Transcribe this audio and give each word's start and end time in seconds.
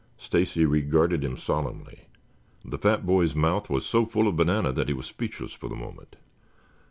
Stacy 0.17 0.65
regarded 0.65 1.23
him 1.23 1.37
solemnly. 1.37 2.07
The 2.65 2.79
fat 2.79 3.05
boy's 3.05 3.35
mouth 3.35 3.69
was 3.69 3.85
so 3.85 4.03
full 4.07 4.27
of 4.27 4.35
banana 4.35 4.71
that 4.73 4.87
he 4.87 4.95
was 4.95 5.05
speechless 5.05 5.53
for 5.53 5.69
the 5.69 5.75
moment. 5.75 6.15